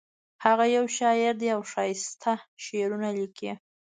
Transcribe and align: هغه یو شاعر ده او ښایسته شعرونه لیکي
هغه 0.45 0.65
یو 0.75 0.85
شاعر 0.97 1.33
ده 1.41 1.47
او 1.55 1.61
ښایسته 1.71 2.33
شعرونه 2.65 3.09
لیکي 3.17 3.51